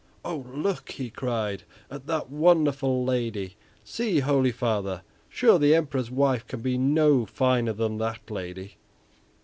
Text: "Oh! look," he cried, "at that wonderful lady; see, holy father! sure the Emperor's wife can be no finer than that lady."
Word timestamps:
"Oh! 0.25 0.47
look," 0.51 0.93
he 0.93 1.11
cried, 1.11 1.61
"at 1.91 2.07
that 2.07 2.31
wonderful 2.31 3.03
lady; 3.05 3.55
see, 3.83 4.21
holy 4.21 4.51
father! 4.51 5.03
sure 5.29 5.59
the 5.59 5.75
Emperor's 5.75 6.09
wife 6.09 6.47
can 6.47 6.61
be 6.61 6.75
no 6.75 7.27
finer 7.27 7.73
than 7.73 7.99
that 7.99 8.31
lady." 8.31 8.77